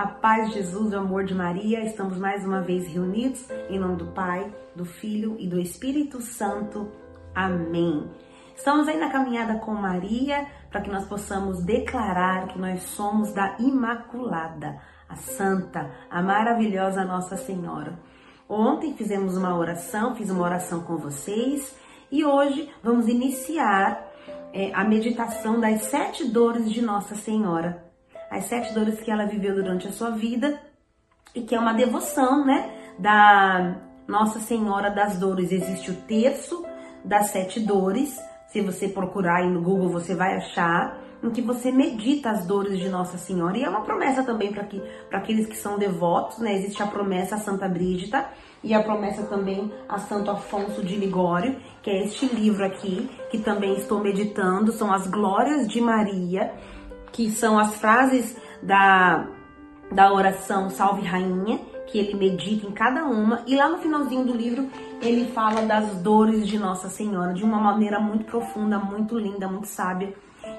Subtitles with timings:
[0.00, 3.96] A paz de Jesus, o amor de Maria, estamos mais uma vez reunidos em nome
[3.96, 6.90] do Pai, do Filho e do Espírito Santo.
[7.34, 8.10] Amém.
[8.56, 13.56] Estamos aí na caminhada com Maria para que nós possamos declarar que nós somos da
[13.58, 17.98] Imaculada, a Santa, a maravilhosa Nossa Senhora.
[18.48, 21.76] Ontem fizemos uma oração, fiz uma oração com vocês
[22.10, 24.02] e hoje vamos iniciar
[24.54, 27.89] é, a meditação das sete dores de Nossa Senhora
[28.30, 30.60] as sete dores que ela viveu durante a sua vida
[31.34, 35.50] e que é uma devoção, né, da Nossa Senhora das Dores.
[35.50, 36.64] Existe o terço
[37.04, 38.18] das sete dores.
[38.48, 42.78] Se você procurar aí no Google, você vai achar em que você medita as dores
[42.78, 43.56] de Nossa Senhora.
[43.56, 46.54] E é uma promessa também para que, aqueles que são devotos, né?
[46.54, 48.26] Existe a promessa a Santa Brígida
[48.62, 53.38] e a promessa também a Santo Afonso de Ligório, que é este livro aqui, que
[53.38, 56.52] também estou meditando, são as glórias de Maria
[57.12, 59.26] que são as frases da,
[59.90, 64.32] da oração Salve Rainha, que ele medita em cada uma, e lá no finalzinho do
[64.32, 64.68] livro
[65.02, 69.66] ele fala das dores de Nossa Senhora de uma maneira muito profunda, muito linda, muito
[69.66, 70.14] sábia.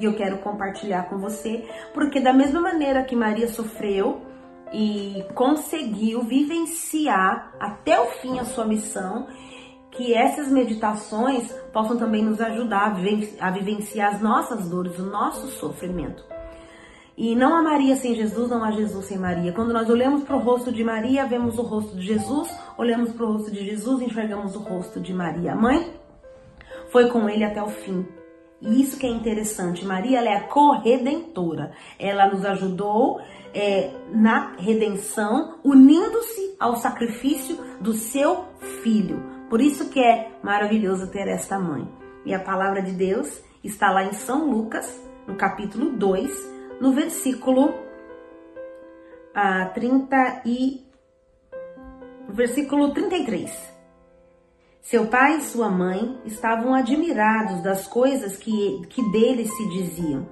[0.00, 4.22] E eu quero compartilhar com você, porque da mesma maneira que Maria sofreu
[4.72, 9.26] e conseguiu vivenciar até o fim a sua missão,
[9.90, 12.94] que essas meditações possam também nos ajudar
[13.40, 16.35] a vivenciar as nossas dores, o nosso sofrimento.
[17.16, 19.52] E não há Maria sem Jesus, não há Jesus sem Maria.
[19.52, 23.24] Quando nós olhamos para o rosto de Maria, vemos o rosto de Jesus, olhamos para
[23.24, 25.52] o rosto de Jesus, enxergamos o rosto de Maria.
[25.52, 25.94] A mãe
[26.90, 28.06] foi com ele até o fim.
[28.60, 29.84] E isso que é interessante.
[29.84, 31.72] Maria é a corredentora.
[31.98, 33.20] Ela nos ajudou
[33.54, 38.44] é, na redenção, unindo-se ao sacrifício do seu
[38.82, 39.22] filho.
[39.48, 41.88] Por isso que é maravilhoso ter esta mãe.
[42.24, 47.74] E a palavra de Deus está lá em São Lucas, no capítulo 2, no versículo
[49.34, 50.86] ah, 30 e
[52.28, 53.74] versículo 33.
[54.80, 60.28] Seu pai e sua mãe estavam admirados das coisas que, que dele se diziam.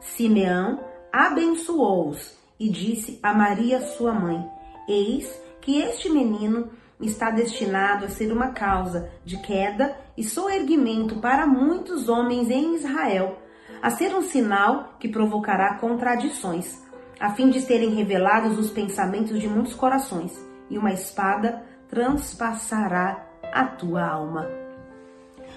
[0.00, 0.80] Simeão
[1.12, 4.44] abençoou-os e disse a Maria, sua mãe:
[4.88, 5.28] Eis
[5.60, 12.08] que este menino está destinado a ser uma causa de queda e soerguimento para muitos
[12.08, 13.38] homens em Israel
[13.82, 16.82] a ser um sinal que provocará contradições,
[17.18, 20.32] a fim de serem revelados os pensamentos de muitos corações,
[20.68, 24.46] e uma espada transpassará a tua alma.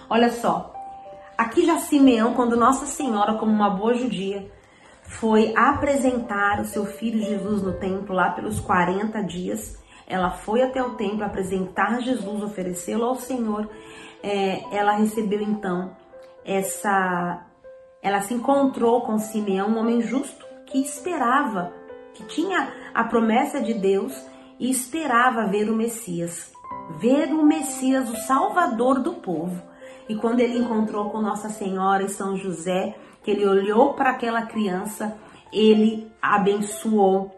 [0.09, 0.73] Olha só,
[1.37, 4.49] aqui já Simeão, quando Nossa Senhora, como uma boa judia,
[5.03, 9.77] foi apresentar o seu filho Jesus no templo lá pelos 40 dias.
[10.07, 13.69] Ela foi até o templo apresentar Jesus, oferecê-lo ao Senhor.
[14.21, 15.95] É, ela recebeu então
[16.45, 17.45] essa
[18.01, 21.73] ela se encontrou com Simeão, um homem justo que esperava,
[22.13, 24.13] que tinha a promessa de Deus
[24.59, 26.51] e esperava ver o Messias,
[26.99, 29.61] ver o Messias, o Salvador do povo.
[30.07, 34.43] E quando ele encontrou com Nossa Senhora e São José, que ele olhou para aquela
[34.43, 35.17] criança,
[35.51, 37.35] ele abençoou.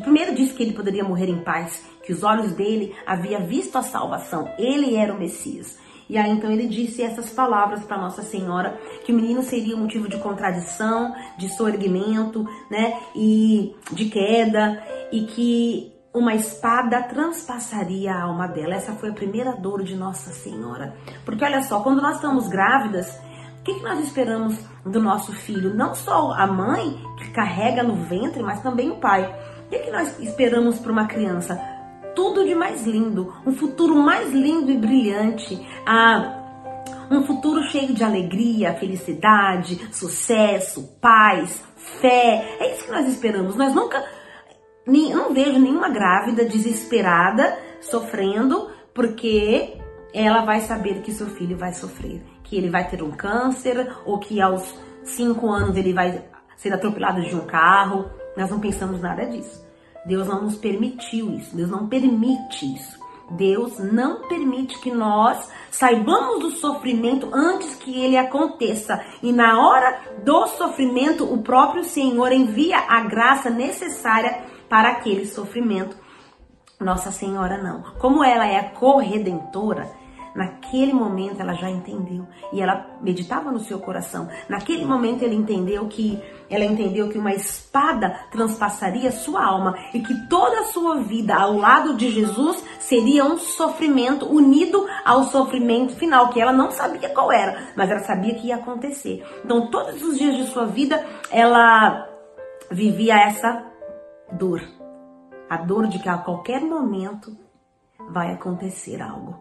[0.00, 3.82] Primeiro disse que ele poderia morrer em paz, que os olhos dele havia visto a
[3.82, 4.48] salvação.
[4.58, 5.78] Ele era o Messias.
[6.08, 10.08] E aí então ele disse essas palavras para Nossa Senhora, que o menino seria motivo
[10.08, 18.46] de contradição, de soerguimento, né, e de queda, e que uma espada transpassaria a alma
[18.46, 18.74] dela.
[18.74, 20.94] Essa foi a primeira dor de Nossa Senhora.
[21.24, 23.18] Porque olha só, quando nós estamos grávidas,
[23.58, 25.74] o que, que nós esperamos do nosso filho?
[25.74, 29.24] Não só a mãe que carrega no ventre, mas também o pai.
[29.66, 31.73] O que, que nós esperamos para uma criança?
[32.14, 36.40] Tudo de mais lindo, um futuro mais lindo e brilhante, ah,
[37.10, 41.62] um futuro cheio de alegria, felicidade, sucesso, paz,
[42.00, 42.56] fé.
[42.60, 43.56] É isso que nós esperamos.
[43.56, 44.04] Nós nunca,
[44.86, 49.78] não vejo nenhuma grávida desesperada sofrendo porque
[50.12, 54.18] ela vai saber que seu filho vai sofrer, que ele vai ter um câncer ou
[54.18, 56.24] que aos cinco anos ele vai
[56.56, 58.08] ser atropelado de um carro.
[58.36, 59.64] Nós não pensamos nada disso.
[60.06, 63.04] Deus não nos permitiu isso, Deus não permite isso.
[63.30, 69.02] Deus não permite que nós saibamos do sofrimento antes que ele aconteça.
[69.22, 75.96] E na hora do sofrimento, o próprio Senhor envia a graça necessária para aquele sofrimento.
[76.78, 77.82] Nossa Senhora não.
[77.98, 79.90] Como ela é a corredentora,
[80.34, 84.28] Naquele momento ela já entendeu e ela meditava no seu coração.
[84.48, 86.20] Naquele momento ele entendeu que
[86.50, 91.56] ela entendeu que uma espada transpassaria sua alma e que toda a sua vida ao
[91.56, 97.30] lado de Jesus seria um sofrimento unido ao sofrimento final, que ela não sabia qual
[97.30, 99.24] era, mas ela sabia que ia acontecer.
[99.44, 102.08] Então, todos os dias de sua vida ela
[102.70, 103.64] vivia essa
[104.32, 104.62] dor.
[105.48, 107.36] A dor de que a qualquer momento
[108.10, 109.38] vai acontecer algo.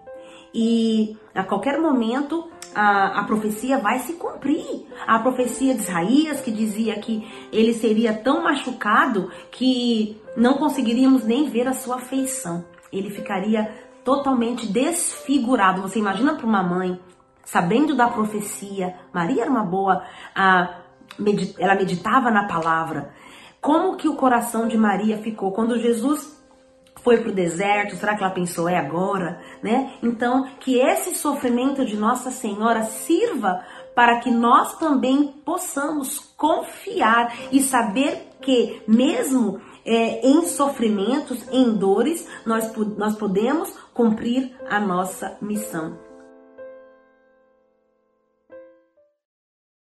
[0.54, 4.88] E a qualquer momento a, a profecia vai se cumprir.
[5.08, 11.50] A profecia de Isaías que dizia que ele seria tão machucado que não conseguiríamos nem
[11.50, 12.66] ver a sua feição.
[12.92, 13.72] Ele ficaria
[14.04, 15.82] totalmente desfigurado.
[15.82, 17.00] Você imagina para uma mãe,
[17.44, 20.04] sabendo da profecia, Maria era uma boa,
[20.36, 20.82] a,
[21.58, 23.14] ela meditava na palavra.
[23.62, 26.43] Como que o coração de Maria ficou quando Jesus
[27.04, 29.94] foi para o deserto, será que ela pensou é agora, né?
[30.02, 33.64] Então, que esse sofrimento de Nossa Senhora sirva
[33.94, 42.28] para que nós também possamos confiar e saber que mesmo é, em sofrimentos, em dores,
[42.46, 46.03] nós, nós podemos cumprir a nossa missão.